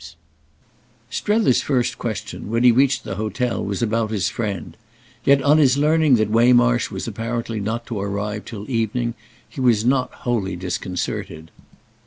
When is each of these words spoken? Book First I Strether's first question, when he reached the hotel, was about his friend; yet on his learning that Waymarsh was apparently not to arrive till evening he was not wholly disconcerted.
Book 0.01 0.07
First 0.07 0.15
I 1.11 1.13
Strether's 1.13 1.61
first 1.61 1.97
question, 1.99 2.49
when 2.49 2.63
he 2.63 2.71
reached 2.71 3.03
the 3.03 3.17
hotel, 3.17 3.63
was 3.63 3.83
about 3.83 4.09
his 4.09 4.29
friend; 4.29 4.75
yet 5.25 5.43
on 5.43 5.59
his 5.59 5.77
learning 5.77 6.15
that 6.15 6.31
Waymarsh 6.31 6.89
was 6.89 7.07
apparently 7.07 7.59
not 7.59 7.85
to 7.85 8.01
arrive 8.01 8.43
till 8.45 8.67
evening 8.67 9.13
he 9.47 9.61
was 9.61 9.85
not 9.85 10.11
wholly 10.25 10.55
disconcerted. 10.55 11.51